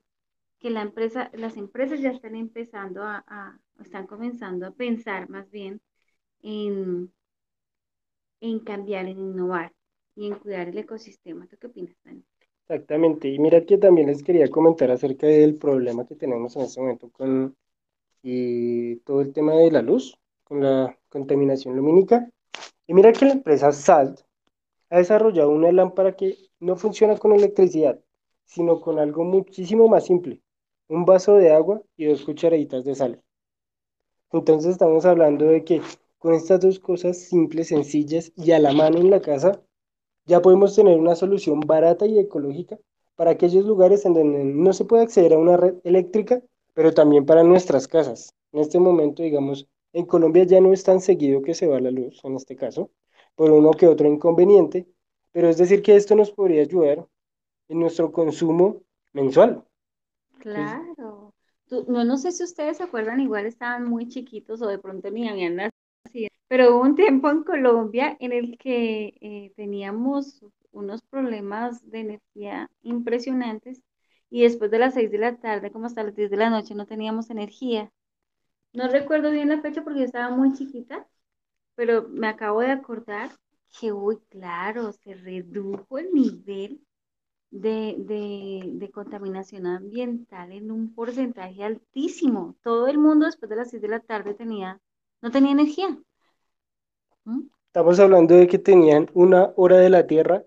que 0.60 0.70
la 0.70 0.82
empresa, 0.82 1.32
las 1.34 1.58
empresas 1.58 2.02
ya 2.02 2.12
están 2.12 2.36
empezando 2.36 3.04
a, 3.04 3.24
a 3.28 3.60
están 3.82 4.08
comenzando 4.08 4.68
a 4.68 4.72
pensar 4.72 5.30
más 5.30 5.50
bien 5.52 5.82
en, 6.42 7.12
en 8.42 8.60
cambiar, 8.60 9.08
en 9.08 9.18
innovar 9.20 9.74
y 10.16 10.28
en 10.28 10.36
cuidar 10.36 10.70
el 10.70 10.78
ecosistema. 10.78 11.48
¿Tú 11.48 11.58
qué 11.60 11.66
opinas, 11.66 11.96
Dani? 12.04 12.24
Exactamente, 12.68 13.28
y 13.30 13.40
mira 13.40 13.66
que 13.66 13.78
también 13.78 14.08
les 14.08 14.24
quería 14.24 14.50
comentar 14.50 14.90
acerca 14.92 15.28
del 15.28 15.58
problema 15.58 16.06
que 16.06 16.16
tenemos 16.16 16.56
en 16.56 16.64
este 16.64 16.80
momento 16.82 17.10
con 17.12 17.56
y 18.24 18.96
todo 19.02 19.22
el 19.22 19.34
tema 19.34 19.54
de 19.54 19.70
la 19.70 19.82
luz, 19.82 20.18
con 20.44 20.62
la 20.62 20.98
contaminación 21.10 21.76
lumínica. 21.76 22.30
Y 22.88 22.94
mira 22.94 23.12
que 23.14 23.26
la 23.26 23.34
empresa 23.34 23.72
SALT 23.72 24.22
ha 24.90 24.98
desarrollado 24.98 25.50
una 25.50 25.72
lámpara 25.72 26.16
que 26.16 26.38
no 26.60 26.76
funciona 26.76 27.18
con 27.18 27.34
electricidad, 27.34 28.00
sino 28.46 28.82
con 28.82 29.00
algo 29.00 29.24
muchísimo 29.24 29.88
más 29.88 30.06
simple, 30.06 30.42
un 30.88 31.06
vaso 31.06 31.36
de 31.36 31.52
agua 31.52 31.82
y 31.98 32.06
dos 32.06 32.24
cucharaditas 32.24 32.84
de 32.86 32.96
sal. 32.96 33.22
Entonces 34.32 34.72
estamos 34.72 35.06
hablando 35.06 35.46
de 35.46 35.64
que 35.64 35.82
con 36.18 36.34
estas 36.34 36.62
dos 36.62 36.80
cosas 36.80 37.18
simples, 37.18 37.68
sencillas 37.68 38.32
y 38.36 38.52
a 38.52 38.60
la 38.60 38.72
mano 38.72 38.98
en 38.98 39.10
la 39.10 39.22
casa, 39.22 39.62
ya 40.26 40.42
podemos 40.42 40.76
tener 40.76 40.98
una 40.98 41.16
solución 41.16 41.60
barata 41.60 42.06
y 42.06 42.18
ecológica 42.18 42.80
para 43.16 43.32
aquellos 43.32 43.66
lugares 43.66 44.06
en 44.06 44.14
donde 44.14 44.44
no 44.46 44.74
se 44.74 44.86
puede 44.86 45.04
acceder 45.04 45.34
a 45.34 45.38
una 45.38 45.58
red 45.58 45.76
eléctrica, 45.84 46.42
pero 46.74 46.94
también 46.94 47.26
para 47.26 47.44
nuestras 47.44 47.88
casas. 47.88 48.34
En 48.52 48.60
este 48.60 48.80
momento, 48.80 49.24
digamos, 49.24 49.68
en 49.94 50.06
Colombia 50.06 50.44
ya 50.44 50.60
no 50.60 50.74
es 50.74 50.84
tan 50.84 51.00
seguido 51.00 51.42
que 51.42 51.54
se 51.54 51.68
va 51.68 51.80
la 51.80 51.92
luz, 51.92 52.20
en 52.24 52.36
este 52.36 52.56
caso, 52.56 52.92
por 53.36 53.52
uno 53.52 53.72
que 53.72 53.88
otro 53.88 54.08
inconveniente, 54.08 54.88
pero 55.32 55.50
es 55.50 55.58
decir 55.58 55.82
que 55.82 55.96
esto 55.96 56.16
nos 56.16 56.32
podría 56.32 56.62
ayudar 56.62 57.08
en 57.68 57.80
nuestro 57.80 58.12
consumo 58.12 58.82
mensual. 59.14 59.64
Claro. 60.40 61.34
no, 61.88 62.04
no 62.04 62.18
sé 62.18 62.32
si 62.32 62.44
ustedes 62.44 62.78
se 62.78 62.84
acuerdan, 62.84 63.20
igual 63.22 63.46
estaban 63.46 63.86
muy 63.86 64.08
chiquitos 64.10 64.62
o 64.62 64.68
de 64.68 64.80
pronto 64.80 65.10
ni 65.10 65.30
habían 65.30 65.56
nacido, 65.56 66.30
pero 66.48 66.76
hubo 66.76 66.84
un 66.84 66.96
tiempo 66.96 67.30
en 67.30 67.44
Colombia 67.44 68.18
en 68.20 68.34
el 68.34 68.58
que 68.58 69.16
eh, 69.22 69.54
teníamos 69.56 70.44
unos 70.72 71.02
problemas 71.04 71.90
de 71.90 72.00
energía 72.00 72.70
impresionantes 72.82 73.82
y 74.34 74.42
después 74.42 74.72
de 74.72 74.80
las 74.80 74.96
6 74.96 75.12
de 75.12 75.20
la 75.20 75.36
tarde, 75.36 75.72
como 75.72 75.86
hasta 75.86 76.02
las 76.02 76.16
10 76.16 76.32
de 76.32 76.38
la 76.38 76.50
noche, 76.50 76.74
no 76.74 76.88
teníamos 76.88 77.30
energía. 77.30 77.92
No 78.74 78.88
recuerdo 78.88 79.30
bien 79.30 79.50
la 79.50 79.62
fecha 79.62 79.84
porque 79.84 80.00
yo 80.00 80.06
estaba 80.06 80.36
muy 80.36 80.54
chiquita, 80.54 81.08
pero 81.76 82.08
me 82.10 82.28
acabo 82.28 82.62
de 82.62 82.72
acordar 82.72 83.30
que, 83.80 83.94
uy, 83.94 84.18
claro, 84.30 84.92
se 84.92 85.14
redujo 85.14 86.00
el 86.00 86.12
nivel 86.14 86.82
de, 87.52 88.90
contaminación 88.92 89.68
ambiental 89.68 90.52
en 90.52 90.72
un 90.72 90.96
porcentaje 90.96 91.64
altísimo. 91.64 92.56
Todo 92.64 92.88
el 92.88 92.98
mundo 92.98 93.28
después 93.28 93.52
de 93.52 93.58
las 93.58 93.70
6 93.70 93.84
de 93.84 93.88
la 93.88 94.00
tarde 94.00 94.34
tenía, 94.34 94.82
no 95.22 95.30
tenía 95.30 95.52
energía. 95.52 95.96
¿Mm? 97.26 97.42
Estamos 97.68 98.00
hablando 98.00 98.34
de 98.34 98.48
que 98.48 98.58
tenían 98.58 99.12
una 99.14 99.54
hora 99.58 99.78
de 99.78 99.92
la 99.92 100.08
Tierra 100.08 100.44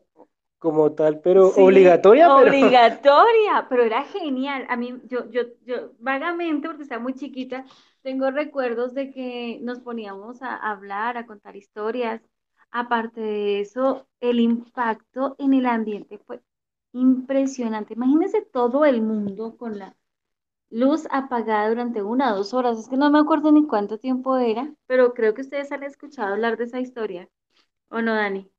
como 0.59 0.93
tal, 0.93 1.21
pero 1.21 1.49
obligatoria. 1.49 2.35
Obligatoria, 2.35 3.67
pero... 3.69 3.85
era 3.85 4.05
genial. 4.05 4.67
A 4.69 4.77
mí, 4.77 4.95
yo, 5.05 5.31
yo, 5.31 5.43
yo 5.65 5.93
vagamente, 5.99 6.69
porque 6.69 6.83
estaba 6.83 7.03
muy 7.03 7.15
chiquita, 7.15 7.65
tengo 8.03 8.31
recuerdos 8.31 8.95
de 8.95 9.11
que 9.11 9.59
nos 9.63 9.81
poníamos 9.81 10.43
a 10.43 10.57
hablar, 10.57 11.17
a 11.17 11.27
contar 11.27 11.57
historias. 11.57 12.23
Aparte 12.71 13.21
de 13.21 13.61
eso, 13.61 14.07
el 14.21 14.41
impacto 14.41 15.37
en 15.39 15.55
el 15.55 15.67
ambiente 15.67 16.19
fue 16.19 16.41
impresionante. 16.93 17.95
Imagínense 17.95 18.43
todo 18.43 18.85
el 18.85 19.03
mundo 19.03 19.57
con 19.57 19.79
la 19.79 19.97
luz 20.71 21.07
apagada 21.11 21.69
durante 21.69 22.03
una 22.03 22.33
o 22.33 22.37
dos 22.39 22.55
horas. 22.55 22.79
Es 22.79 22.89
que 22.89 22.97
no 22.97 23.11
me 23.11 23.19
acuerdo 23.19 23.53
ni 23.53 23.67
cuánto 23.67 23.99
tiempo 23.99 24.37
era, 24.37 24.73
pero 24.87 25.15
creo 25.15 25.35
que 25.35 25.43
ustedes 25.43 25.73
han 25.73 25.83
escuchado 25.85 26.35
hablar 26.35 26.57
de 26.57 26.65
esa 26.65 26.81
historia. 26.81 27.29
¿O 27.91 28.03
no, 28.03 28.15
Dani? 28.15 28.51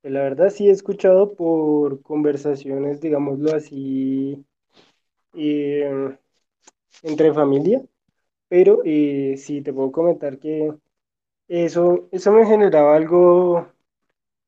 Pues 0.00 0.12
la 0.14 0.22
verdad 0.22 0.50
sí 0.50 0.68
he 0.68 0.70
escuchado 0.70 1.34
por 1.34 2.02
conversaciones, 2.02 3.00
digámoslo 3.00 3.54
así, 3.54 4.44
eh, 5.34 6.16
entre 7.02 7.32
familia, 7.34 7.82
pero 8.48 8.82
eh, 8.84 9.36
sí 9.38 9.62
te 9.62 9.72
puedo 9.72 9.92
comentar 9.92 10.38
que 10.38 10.74
eso, 11.48 12.08
eso 12.12 12.32
me 12.32 12.46
generaba 12.46 12.96
algo 12.96 13.68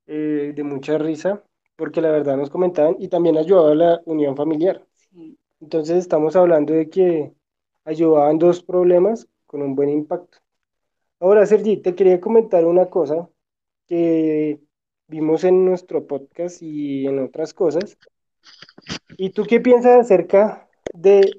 eh, 0.07 0.53
de 0.55 0.65
mucha 0.65 0.99
risa, 0.99 1.45
porque 1.77 2.01
la 2.03 2.11
verdad 2.13 2.37
nos 2.37 2.51
comentaban 2.51 2.97
y 3.01 3.09
también 3.09 3.39
ayudaba 3.39 3.73
a 3.73 3.75
la 3.77 4.03
unión 4.07 4.37
familiar. 4.37 4.87
Entonces 5.61 5.99
estamos 5.99 6.37
hablando 6.37 6.75
de 6.75 6.91
que 6.91 7.33
ayudaban 7.85 8.39
dos 8.39 8.63
problemas 8.63 9.29
con 9.47 9.63
un 9.63 9.75
buen 9.77 9.91
impacto. 9.91 10.39
Ahora, 11.21 11.47
Sergi, 11.47 11.77
te 11.79 11.95
quería 11.95 12.21
comentar 12.21 12.65
una 12.67 12.87
cosa 12.91 13.29
que 13.89 14.61
vimos 15.11 15.43
en 15.43 15.65
nuestro 15.65 16.07
podcast 16.07 16.63
y 16.63 17.07
en 17.07 17.19
otras 17.19 17.53
cosas. 17.53 17.99
¿Y 19.19 19.31
tú 19.31 19.45
qué 19.45 19.61
piensas 19.61 20.01
acerca 20.01 20.69
de 20.95 21.31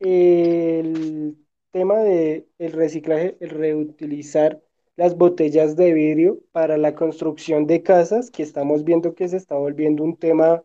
el 0.00 1.36
tema 1.70 1.98
de 1.98 2.48
el 2.58 2.72
reciclaje, 2.72 3.36
el 3.40 3.50
reutilizar 3.50 4.60
las 4.96 5.16
botellas 5.16 5.76
de 5.76 5.94
vidrio 5.94 6.40
para 6.50 6.76
la 6.76 6.94
construcción 6.94 7.66
de 7.66 7.82
casas, 7.82 8.30
que 8.30 8.42
estamos 8.42 8.84
viendo 8.84 9.14
que 9.14 9.28
se 9.28 9.36
está 9.36 9.54
volviendo 9.54 10.02
un 10.02 10.16
tema 10.16 10.62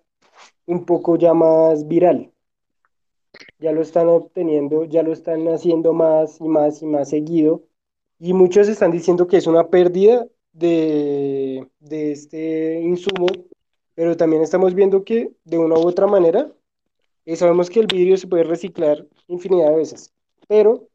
un 0.65 0.85
poco 0.85 1.17
ya 1.17 1.33
más 1.35 1.87
viral? 1.87 2.31
Ya 3.59 3.71
lo 3.71 3.81
están 3.83 4.07
obteniendo, 4.07 4.85
ya 4.85 5.03
lo 5.03 5.13
están 5.13 5.47
haciendo 5.49 5.93
más 5.93 6.41
y 6.41 6.47
más 6.47 6.81
y 6.81 6.87
más 6.87 7.09
seguido. 7.09 7.63
Y 8.19 8.33
muchos 8.33 8.67
están 8.67 8.91
diciendo 8.91 9.27
que 9.27 9.37
es 9.37 9.45
una 9.45 9.69
pérdida 9.69 10.27
de, 10.53 11.67
este 11.89 12.79
insumo, 12.81 13.27
pero 13.95 14.17
también 14.17 14.41
estamos 14.41 14.73
viendo 14.73 15.03
que 15.03 15.31
de 15.43 15.57
una 15.57 15.75
u 15.75 15.87
otra 15.87 16.07
manera, 16.07 16.51
eh, 17.25 17.35
sabemos 17.35 17.69
que 17.69 17.79
el 17.79 17.87
vidrio 17.87 18.17
se 18.17 18.27
puede 18.27 18.43
reciclar 18.43 19.05
infinidad 19.27 19.69
de 19.69 19.77
veces, 19.77 20.13
pero 20.47 20.87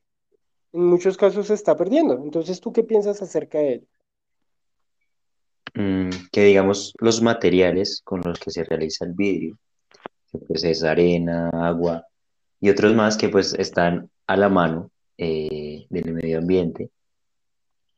en 0.73 0.85
muchos 0.85 1.17
casos 1.17 1.49
se 1.49 1.55
está 1.55 1.77
perdiendo. 1.77 2.15
Entonces, 2.15 2.61
¿tú 2.61 2.73
qué 2.73 2.83
piensas 2.83 3.21
acerca 3.21 3.59
de 3.59 3.73
él? 3.75 3.89
Mm, 5.75 6.11
que 6.31 6.45
digamos 6.45 6.95
los 6.99 7.23
materiales 7.23 8.03
con 8.05 8.21
los 8.23 8.39
que 8.39 8.51
se 8.51 8.65
realiza 8.65 9.05
el 9.05 9.13
vidrio, 9.13 9.59
que 10.31 10.39
pues 10.39 10.65
es 10.65 10.83
arena, 10.83 11.51
agua 11.51 12.07
y 12.61 12.71
otros 12.71 12.95
más 12.95 13.17
que 13.17 13.29
pues 13.29 13.55
están 13.55 14.11
a 14.27 14.37
la 14.37 14.49
mano 14.49 14.91
eh, 15.19 15.87
del 15.89 16.15
medio 16.15 16.39
ambiente, 16.39 16.91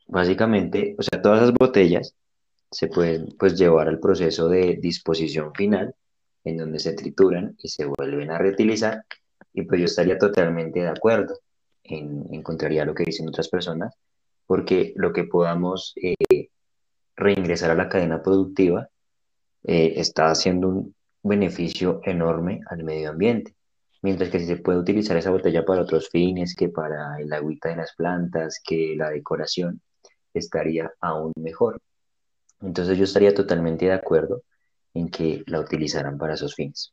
Básicamente, 0.07 0.95
o 0.99 1.03
sea, 1.03 1.21
todas 1.23 1.43
esas 1.43 1.55
botellas 1.55 2.15
se 2.71 2.89
pueden 2.89 3.35
pues 3.39 3.57
llevar 3.59 3.89
al 3.89 4.01
proceso 4.01 4.49
de 4.49 4.77
disposición 4.81 5.53
final, 5.55 5.95
en 6.45 6.59
donde 6.59 6.79
se 6.79 6.93
trituran 6.93 7.57
y 7.59 7.69
se 7.69 7.87
vuelven 7.87 8.31
a 8.31 8.39
reutilizar, 8.39 9.05
y 9.53 9.63
pues 9.63 9.81
yo 9.81 9.87
estaría 9.87 10.19
totalmente 10.19 10.81
de 10.81 10.89
acuerdo, 10.89 11.39
en, 11.85 12.27
encontraría 12.33 12.85
lo 12.85 12.95
que 12.95 13.05
dicen 13.05 13.29
otras 13.29 13.49
personas, 13.49 13.95
porque 14.47 14.93
lo 14.97 15.13
que 15.13 15.25
podamos 15.25 15.95
eh, 15.97 16.49
reingresar 17.17 17.71
a 17.71 17.75
la 17.75 17.89
cadena 17.89 18.23
productiva 18.23 18.89
eh, 19.65 19.95
está 19.97 20.31
haciendo 20.31 20.69
un 20.69 20.95
beneficio 21.23 22.01
enorme 22.05 22.61
al 22.67 22.85
medio 22.85 23.11
ambiente. 23.11 23.55
Mientras 24.03 24.29
que 24.29 24.39
si 24.39 24.47
se 24.47 24.57
puede 24.59 24.79
utilizar 24.79 25.17
esa 25.17 25.31
botella 25.31 25.65
para 25.65 25.83
otros 25.83 26.11
fines, 26.11 26.55
que 26.55 26.69
para 26.69 27.19
el 27.19 27.33
agüita 27.33 27.71
de 27.71 27.77
las 27.77 27.95
plantas, 27.95 28.61
que 28.63 28.95
la 28.97 29.09
decoración, 29.09 29.81
estaría 30.39 30.93
aún 31.01 31.33
mejor. 31.37 31.81
Entonces 32.61 32.99
yo 32.99 33.05
estaría 33.05 33.35
totalmente 33.35 33.87
de 33.87 33.93
acuerdo 33.93 34.43
en 34.95 35.09
que 35.09 35.43
la 35.47 35.61
utilizaran 35.61 36.19
para 36.19 36.35
esos 36.35 36.55
fines. 36.55 36.93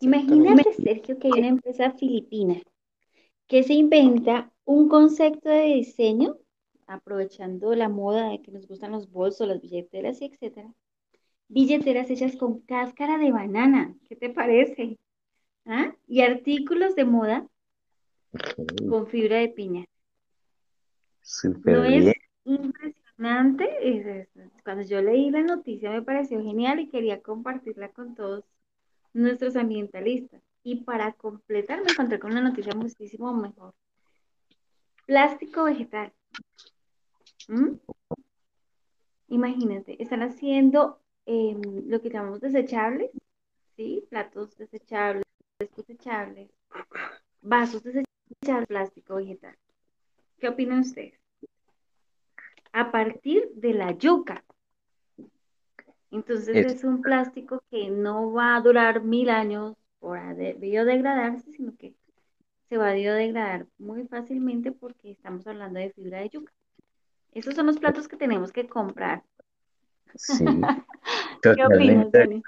Imagínate, 0.00 0.72
Sergio, 0.74 1.18
que 1.18 1.28
hay 1.28 1.38
una 1.38 1.48
empresa 1.48 1.92
filipina 1.92 2.60
que 3.46 3.62
se 3.62 3.74
inventa 3.74 4.50
un 4.64 4.88
concepto 4.88 5.48
de 5.48 5.74
diseño, 5.74 6.36
aprovechando 6.86 7.74
la 7.74 7.88
moda 7.88 8.30
de 8.30 8.42
que 8.42 8.50
nos 8.50 8.66
gustan 8.66 8.92
los 8.92 9.10
bolsos, 9.10 9.48
las 9.48 9.60
billeteras 9.60 10.20
y 10.20 10.26
etcétera. 10.26 10.72
Billeteras 11.48 12.10
hechas 12.10 12.36
con 12.36 12.60
cáscara 12.60 13.18
de 13.18 13.30
banana, 13.30 13.94
¿qué 14.08 14.16
te 14.16 14.30
parece? 14.30 14.98
¿Ah? 15.66 15.94
Y 16.06 16.22
artículos 16.22 16.94
de 16.94 17.04
moda 17.04 17.46
con 18.88 19.06
fibra 19.06 19.36
de 19.36 19.48
piña. 19.48 19.84
¿No 21.64 21.84
es 21.84 22.14
impresionante? 22.44 24.28
Cuando 24.64 24.82
yo 24.84 25.00
leí 25.00 25.30
la 25.30 25.42
noticia 25.42 25.90
me 25.90 26.02
pareció 26.02 26.42
genial 26.42 26.80
y 26.80 26.88
quería 26.88 27.22
compartirla 27.22 27.90
con 27.90 28.14
todos 28.14 28.44
nuestros 29.12 29.56
ambientalistas. 29.56 30.42
Y 30.64 30.84
para 30.84 31.12
completar 31.12 31.82
me 31.82 31.90
encontré 31.90 32.18
con 32.18 32.32
una 32.32 32.42
noticia 32.42 32.74
muchísimo 32.74 33.32
mejor. 33.34 33.74
Plástico 35.06 35.64
vegetal. 35.64 36.12
¿Mm? 37.48 37.76
Imagínate, 39.28 40.00
están 40.00 40.22
haciendo 40.22 41.00
em, 41.26 41.60
lo 41.88 42.00
que 42.00 42.10
llamamos 42.10 42.40
desechables, 42.40 43.10
¿sí? 43.76 44.06
Platos 44.10 44.56
desechables, 44.56 45.24
desechables, 45.58 46.50
vasos 47.40 47.82
desechables, 47.82 48.66
plástico 48.68 49.16
vegetal. 49.16 49.56
¿Qué 50.42 50.48
opinan 50.48 50.80
ustedes? 50.80 51.14
A 52.72 52.90
partir 52.90 53.48
de 53.54 53.74
la 53.74 53.92
yuca. 53.92 54.42
Entonces 56.10 56.66
es, 56.66 56.82
un 56.82 57.00
plástico 57.00 57.62
que 57.70 57.90
no 57.90 58.32
va 58.32 58.56
a 58.56 58.60
durar 58.60 59.04
mil 59.04 59.30
años 59.30 59.76
por 60.00 60.18
biodegradarse, 60.58 61.52
sino 61.52 61.76
que 61.76 61.94
se 62.68 62.76
va 62.76 62.90
a 62.90 62.94
biodegradar 62.94 63.68
muy 63.78 64.08
fácilmente 64.08 64.72
porque 64.72 65.12
estamos 65.12 65.46
hablando 65.46 65.78
de 65.78 65.92
fibra 65.92 66.18
de 66.18 66.30
yuca. 66.30 66.52
Esos 67.30 67.54
son 67.54 67.66
los 67.66 67.78
platos 67.78 68.08
que 68.08 68.16
tenemos 68.16 68.50
que 68.50 68.66
comprar. 68.66 69.22
Sí, 70.16 70.44
¿Qué 71.40 71.64
opinas. 71.64 72.10
Dani? 72.10 72.42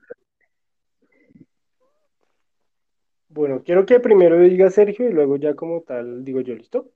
Bueno, 3.29 3.63
quiero 3.63 3.87
que 3.87 4.01
primero 4.01 4.41
diga 4.41 4.69
Sergio 4.71 5.09
y 5.09 5.13
luego 5.13 5.37
ya 5.37 5.55
como 5.55 5.83
tal 5.83 6.25
digo 6.25 6.41
yo, 6.41 6.57
¿listo? 6.57 6.91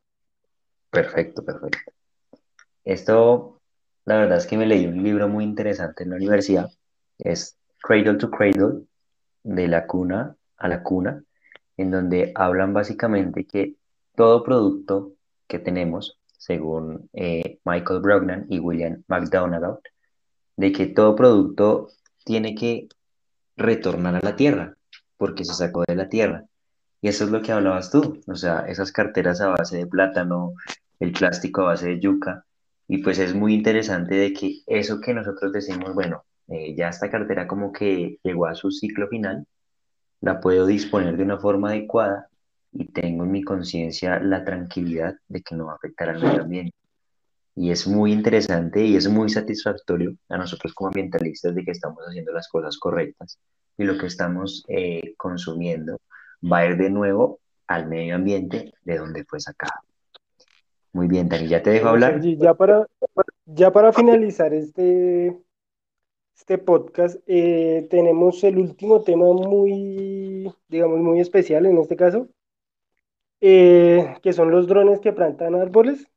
Perfecto, 0.99 1.45
perfecto. 1.45 1.93
Esto, 2.85 3.61
la 4.05 4.17
verdad 4.17 4.38
es 4.38 4.49
que 4.49 4.57
me 4.57 4.67
leí 4.67 4.85
un 4.85 5.00
libro 5.00 5.28
muy 5.28 5.45
interesante 5.45 6.02
en 6.02 6.11
la 6.11 6.17
universidad. 6.17 6.73
Es 7.19 7.57
Cradle 7.81 8.14
to 8.14 8.28
Cradle, 8.28 8.83
de 9.45 9.69
la 9.69 9.87
cuna 9.87 10.35
a 10.57 10.67
la 10.67 10.83
cuna, 10.83 11.23
en 11.76 11.93
donde 11.93 12.33
hablan 12.35 12.73
básicamente 12.75 13.47
que 13.47 13.76
todo 14.17 14.43
producto 14.43 15.12
que 15.47 15.61
tenemos, 15.61 16.19
según 16.37 17.09
eh, 17.12 17.61
Michael 17.64 18.00
Brognan 18.00 18.47
y 18.49 18.59
William 18.59 19.05
McDonough, 19.07 19.78
de 20.57 20.73
que 20.73 20.87
todo 20.87 21.14
producto 21.14 21.90
tiene 22.25 22.57
que 22.57 22.88
retornar 23.57 24.17
a 24.17 24.21
la 24.21 24.35
tierra, 24.35 24.76
porque 25.17 25.45
se 25.45 25.55
sacó 25.55 25.85
de 25.87 25.95
la 25.95 26.09
tierra. 26.09 26.45
Y 27.00 27.07
eso 27.07 27.25
es 27.25 27.31
lo 27.31 27.40
que 27.40 27.52
hablabas 27.52 27.93
tú, 27.93 28.21
o 28.26 28.35
sea, 28.35 28.64
esas 28.67 28.90
carteras 28.90 29.40
a 29.40 29.50
base 29.50 29.76
de 29.76 29.87
plátano, 29.87 30.55
el 31.00 31.12
plástico 31.12 31.62
a 31.62 31.67
base 31.67 31.88
de 31.88 32.00
yuca, 32.00 32.45
y 32.88 32.99
pues 32.99 33.19
es 33.19 33.35
muy 33.35 33.55
interesante 33.55 34.14
de 34.14 34.33
que 34.33 34.62
eso 34.67 35.00
que 35.00 35.12
nosotros 35.12 35.52
decimos, 35.52 35.95
bueno, 35.95 36.25
eh, 36.49 36.75
ya 36.75 36.88
esta 36.88 37.11
cartera 37.11 37.47
como 37.47 37.71
que 37.73 38.19
llegó 38.23 38.47
a 38.47 38.55
su 38.55 38.71
ciclo 38.71 39.09
final, 39.09 39.47
la 40.21 40.40
puedo 40.40 40.67
disponer 40.67 41.17
de 41.17 41.25
una 41.25 41.38
forma 41.38 41.71
adecuada 41.71 42.28
y 42.73 42.87
tengo 42.87 43.25
en 43.25 43.33
mi 43.33 43.43
conciencia 43.45 44.19
la 44.21 44.45
tranquilidad 44.45 45.17
de 45.28 45.43
que 45.43 45.55
no 45.55 45.67
va 45.67 45.73
a 45.73 45.76
afectar 45.76 46.09
al 46.09 46.23
medio 46.23 46.43
ambiente. 46.43 46.75
Y 47.55 47.71
es 47.71 47.87
muy 47.87 48.12
interesante 48.12 48.85
y 48.85 48.97
es 48.97 49.09
muy 49.09 49.28
satisfactorio 49.28 50.14
a 50.28 50.38
nosotros 50.38 50.73
como 50.75 50.88
ambientalistas 50.88 51.55
de 51.55 51.64
que 51.64 51.73
estamos 51.73 51.99
haciendo 52.09 52.33
las 52.33 52.49
cosas 52.49 52.78
correctas 52.78 53.38
y 53.76 53.85
lo 53.85 53.99
que 53.99 54.07
estamos 54.07 54.64
eh, 54.69 55.14
consumiendo 55.17 56.00
va 56.43 56.59
a 56.59 56.67
ir 56.67 56.76
de 56.78 56.90
nuevo 56.90 57.40
al 57.67 57.87
medio 57.87 58.14
ambiente 58.14 58.73
de 58.85 58.99
donde 58.99 59.25
fue 59.25 59.40
sacado. 59.40 59.88
Muy 60.99 61.07
bien, 61.07 61.28
Dani, 61.28 61.47
¿ya 61.47 61.62
te 61.62 61.71
dejo 61.71 61.90
hablar? 61.90 62.14
Sergi, 62.14 62.37
ya 62.37 62.55
para, 62.55 62.88
ya 63.47 63.71
para 63.71 63.93
finalizar 63.93 64.52
este, 64.52 65.40
este 66.37 66.59
podcast, 66.59 67.21
eh, 67.28 67.87
tenemos 67.88 68.43
el 68.43 68.59
último 68.59 69.02
tema 69.02 69.26
muy, 69.26 70.52
digamos, 70.67 70.99
muy 70.99 71.21
especial 71.21 71.67
en 71.67 71.78
este 71.78 71.95
caso, 71.95 72.26
eh, 73.40 74.17
que 74.25 74.33
son 74.33 74.50
los 74.50 74.67
drones 74.67 74.99
que 74.99 75.12
plantan 75.12 75.55
árboles, 75.55 76.09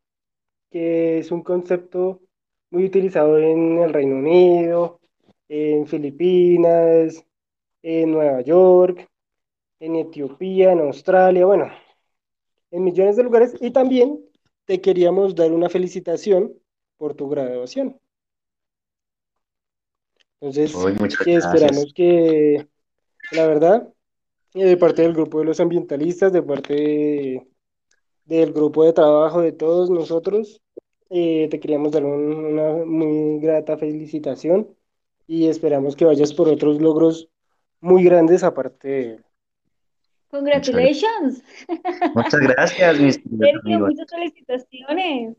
que 0.72 1.20
es 1.20 1.32
un 1.32 1.44
concepto 1.44 2.20
muy 2.72 2.86
utilizado 2.86 3.38
en 3.38 3.84
el 3.84 3.94
Reino 3.94 4.16
Unido, 4.16 5.00
en 5.48 5.86
Filipinas, 5.86 7.24
en 7.84 8.12
Nueva 8.14 8.42
York, 8.42 9.08
en 9.80 9.96
Etiopía, 9.96 10.72
en 10.72 10.80
Australia, 10.80 11.46
bueno, 11.46 11.70
en 12.72 12.84
millones 12.84 13.16
de 13.16 13.22
lugares. 13.22 13.56
Y 13.62 13.70
también 13.70 14.31
te 14.66 14.82
queríamos 14.82 15.36
dar 15.36 15.52
una 15.52 15.70
felicitación 15.70 16.54
por 16.98 17.16
tu 17.16 17.30
graduación. 17.30 18.00
Entonces, 20.40 20.74
esperamos 21.26 21.94
que, 21.94 22.68
la 23.32 23.48
verdad, 23.48 23.94
eh, 24.54 24.66
de 24.66 24.78
parte 24.78 25.04
del 25.04 25.14
grupo 25.14 25.40
de 25.40 25.46
los 25.46 25.60
ambientalistas, 25.60 26.34
de 26.34 26.44
parte 26.44 26.74
de- 26.76 27.48
del 28.26 28.54
grupo 28.54 28.84
de 28.86 28.94
trabajo 28.94 29.42
de 29.42 29.52
todos 29.52 29.90
nosotros, 29.90 30.62
eh, 31.10 31.48
te 31.50 31.60
queríamos 31.60 31.92
dar 31.92 32.06
un- 32.06 32.34
una 32.46 32.86
muy 32.86 33.40
grata 33.40 33.78
felicitación 33.78 34.76
y 35.28 35.48
esperamos 35.48 35.96
que 35.96 36.06
vayas 36.06 36.34
por 36.34 36.50
otros 36.50 36.82
logros 36.82 37.30
muy 37.82 38.04
grandes 38.04 38.44
aparte 38.44 38.88
de 38.88 39.02
él. 39.16 39.26
Congratulations. 40.32 41.44
Muchas 42.16 42.40
gracias, 42.40 43.00
mis 43.00 43.18
queridos 43.18 43.62
Sergio, 43.64 43.80
muchas 43.80 44.10
felicitaciones. 44.10 45.38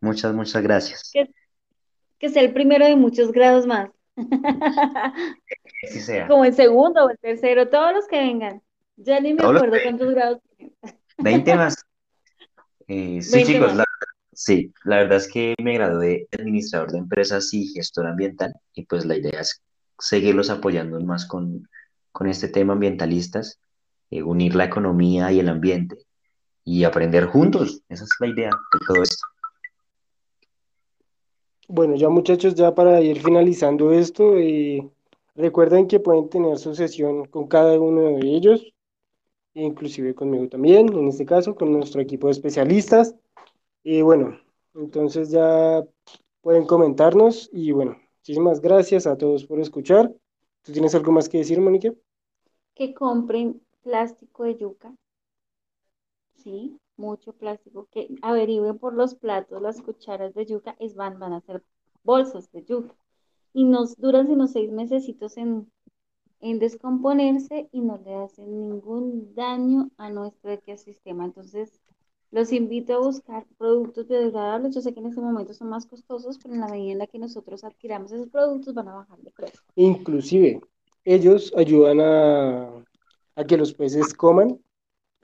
Muchas, 0.00 0.32
muchas 0.32 0.62
gracias. 0.62 1.10
Que, 1.12 1.28
que 2.18 2.28
sea 2.28 2.42
el 2.42 2.52
primero 2.52 2.86
de 2.86 2.94
muchos 2.96 3.32
grados 3.32 3.66
más. 3.66 3.90
Sea. 5.90 6.26
Como 6.26 6.44
el 6.44 6.54
segundo 6.54 7.04
o 7.04 7.10
el 7.10 7.18
tercero, 7.18 7.68
todos 7.68 7.92
los 7.92 8.06
que 8.08 8.18
vengan. 8.18 8.62
Ya 8.96 9.20
ni 9.20 9.32
me 9.32 9.40
Todos 9.40 9.56
acuerdo 9.56 9.76
cuántos 9.82 10.10
grados 10.10 10.40
tienen. 10.56 10.74
20 11.18 11.54
más. 11.56 11.84
Eh, 12.86 13.20
sí, 13.20 13.36
20 13.36 13.52
chicos, 13.52 13.68
más. 13.68 13.76
la, 13.78 13.84
sí, 14.32 14.72
la 14.84 14.96
verdad 14.98 15.18
es 15.18 15.28
que 15.28 15.54
me 15.62 15.74
gradué 15.74 16.26
de 16.30 16.42
administrador 16.42 16.92
de 16.92 16.98
empresas 16.98 17.52
y 17.52 17.68
gestor 17.68 18.06
ambiental 18.06 18.54
y 18.72 18.86
pues 18.86 19.04
la 19.04 19.16
idea 19.16 19.40
es 19.40 19.62
seguirlos 19.98 20.48
apoyando 20.50 21.00
más 21.00 21.26
con, 21.26 21.68
con 22.12 22.28
este 22.28 22.48
tema 22.48 22.74
ambientalistas, 22.74 23.58
eh, 24.10 24.22
unir 24.22 24.54
la 24.54 24.64
economía 24.64 25.30
y 25.32 25.40
el 25.40 25.48
ambiente 25.48 25.96
y 26.64 26.84
aprender 26.84 27.26
juntos. 27.26 27.82
Esa 27.88 28.04
es 28.04 28.10
la 28.20 28.26
idea 28.26 28.50
de 28.50 28.78
todo 28.86 29.02
esto. 29.02 29.26
Bueno, 31.66 31.96
ya 31.96 32.08
muchachos, 32.08 32.54
ya 32.54 32.74
para 32.74 33.00
ir 33.00 33.20
finalizando 33.20 33.92
esto, 33.92 34.38
eh, 34.38 34.88
recuerden 35.34 35.86
que 35.86 36.00
pueden 36.00 36.28
tener 36.30 36.58
su 36.58 36.74
sesión 36.74 37.26
con 37.26 37.46
cada 37.46 37.78
uno 37.78 38.18
de 38.18 38.26
ellos, 38.26 38.72
inclusive 39.54 40.14
conmigo 40.14 40.48
también, 40.48 40.92
en 40.92 41.08
este 41.08 41.26
caso, 41.26 41.54
con 41.54 41.72
nuestro 41.72 42.00
equipo 42.00 42.26
de 42.26 42.32
especialistas. 42.32 43.14
Y 43.82 44.00
bueno, 44.00 44.38
entonces 44.74 45.30
ya 45.30 45.84
pueden 46.40 46.64
comentarnos 46.64 47.50
y 47.52 47.72
bueno, 47.72 47.98
muchísimas 48.18 48.60
gracias 48.60 49.06
a 49.06 49.16
todos 49.16 49.44
por 49.44 49.60
escuchar. 49.60 50.10
¿Tú 50.62 50.72
tienes 50.72 50.94
algo 50.94 51.12
más 51.12 51.28
que 51.28 51.38
decir, 51.38 51.60
Mónica? 51.60 51.92
Que 52.74 52.94
compren 52.94 53.60
plástico 53.88 54.44
de 54.44 54.56
yuca. 54.58 54.94
Sí, 56.34 56.78
mucho 56.98 57.32
plástico. 57.32 57.88
Que 57.90 58.08
averigüen 58.20 58.78
por 58.78 58.92
los 58.92 59.14
platos, 59.14 59.62
las 59.62 59.80
cucharas 59.80 60.34
de 60.34 60.44
yuca, 60.44 60.76
es 60.78 60.94
van, 60.94 61.18
van 61.18 61.32
a 61.32 61.40
ser 61.40 61.64
bolsas 62.04 62.52
de 62.52 62.64
yuca. 62.64 62.94
Y 63.54 63.64
nos 63.64 63.96
duran 63.96 64.30
unos 64.30 64.52
seis 64.52 64.70
mesecitos 64.70 65.38
en, 65.38 65.72
en 66.40 66.58
descomponerse 66.58 67.70
y 67.72 67.80
no 67.80 67.96
le 68.04 68.14
hacen 68.14 68.60
ningún 68.60 69.34
daño 69.34 69.90
a 69.96 70.10
nuestro 70.10 70.50
ecosistema. 70.50 71.24
Entonces, 71.24 71.80
los 72.30 72.52
invito 72.52 72.92
a 72.92 72.98
buscar 72.98 73.46
productos 73.56 74.06
biodegradables. 74.06 74.74
Yo 74.74 74.82
sé 74.82 74.92
que 74.92 75.00
en 75.00 75.06
este 75.06 75.22
momento 75.22 75.54
son 75.54 75.70
más 75.70 75.86
costosos, 75.86 76.38
pero 76.42 76.54
en 76.54 76.60
la 76.60 76.68
medida 76.68 76.92
en 76.92 76.98
la 76.98 77.06
que 77.06 77.18
nosotros 77.18 77.64
adquiramos 77.64 78.12
esos 78.12 78.28
productos 78.28 78.74
van 78.74 78.88
a 78.88 78.96
bajar 78.96 79.18
de 79.20 79.30
precio. 79.30 79.62
Inclusive, 79.76 80.60
ellos 81.06 81.54
ayudan 81.56 82.00
a, 82.02 82.84
a 83.38 83.44
que 83.44 83.56
los 83.56 83.72
peces 83.72 84.12
coman 84.14 84.60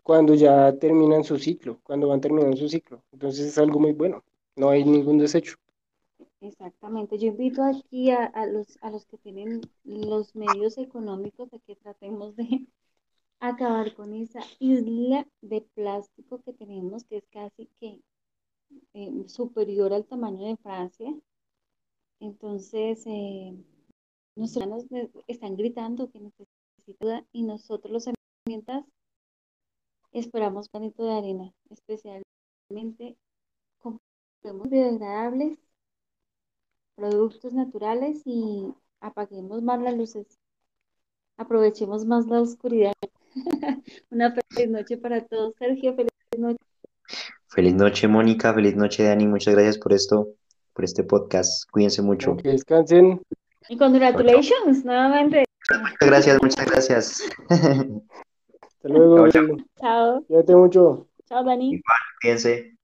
cuando 0.05 0.35
ya 0.35 0.73
terminan 0.79 1.25
su 1.25 1.37
ciclo, 1.37 1.81
cuando 1.83 2.07
van 2.09 2.21
terminando 2.21 2.57
su 2.57 2.69
ciclo. 2.69 3.03
Entonces 3.11 3.47
es 3.47 3.59
algo 3.59 3.81
muy 3.81 3.93
bueno, 3.93 4.23
no 4.55 4.71
hay 4.71 4.85
ningún 4.85 5.19
desecho. 5.19 5.57
Exactamente. 6.41 7.19
Yo 7.19 7.29
invito 7.29 7.65
aquí 7.65 8.13
a, 8.13 8.31
los, 8.47 8.79
a 8.83 8.91
los 8.91 9.05
que 9.07 9.19
tienen 9.19 9.63
los 9.83 10.37
medios 10.37 10.79
económicos 10.79 11.53
a 11.53 11.59
que 11.59 11.75
tratemos 11.75 12.37
de 12.37 12.67
acabar 13.41 13.93
con 13.95 14.15
esa 14.15 14.41
isla 14.61 15.27
de 15.41 15.63
plástico 15.75 16.41
que 16.43 16.53
tenemos, 16.53 17.03
que 17.03 17.17
es 17.17 17.27
casi 17.33 17.69
que 17.81 18.01
eh, 18.93 19.25
superior 19.27 19.93
al 19.93 20.05
tamaño 20.05 20.47
de 20.47 20.57
Francia. 20.59 21.13
Entonces, 22.21 23.03
eh, 23.07 23.57
nuestros 24.37 24.87
están 25.27 25.57
gritando 25.57 26.11
que 26.11 26.21
y 27.33 27.43
nosotros 27.43 27.93
los 27.93 28.07
herramientas 28.07 28.85
esperamos 30.13 30.71
granito 30.71 31.05
de 31.05 31.13
arena, 31.13 31.53
especialmente 31.71 33.17
compremos 33.79 34.69
biodegradables, 34.69 35.59
productos 36.95 37.53
naturales 37.53 38.23
y 38.25 38.73
apaguemos 39.01 39.63
más 39.63 39.81
las 39.81 39.97
luces, 39.97 40.39
aprovechemos 41.37 42.05
más 42.07 42.27
la 42.27 42.41
oscuridad. 42.41 42.93
Una 44.11 44.33
feliz 44.33 44.71
noche 44.71 44.97
para 44.97 45.25
todos. 45.27 45.55
Sergio, 45.59 45.95
feliz 45.95 46.13
noche. 46.39 46.59
Feliz 47.49 47.75
noche, 47.75 48.07
Mónica. 48.09 48.55
Feliz 48.55 48.77
noche, 48.77 49.03
Dani. 49.03 49.27
Muchas 49.27 49.55
gracias 49.55 49.79
por 49.79 49.93
esto, 49.93 50.29
por 50.73 50.85
este 50.85 51.03
podcast. 51.03 51.69
Cuídense 51.71 52.03
mucho. 52.03 52.37
Que 52.37 52.51
descansen. 52.51 53.21
Y 53.69 53.77
congratulations 53.77 54.85
nuevamente. 54.85 55.45
Muchas 55.71 55.99
gracias, 56.01 56.43
muchas 56.43 56.67
gracias. 56.67 57.23
Hasta 57.49 58.89
luego. 58.89 59.31
Chao, 59.31 59.47
chao. 59.47 59.57
Chao. 59.81 60.23
Cuídate 60.25 60.57
mucho. 60.57 61.09
Chao, 61.27 61.45
Dani. 61.45 61.81
Cuídense. 62.21 62.77